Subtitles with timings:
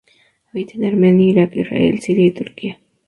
[0.49, 2.79] Habita en Armenia, Irak, Israel, Siria y Turquía.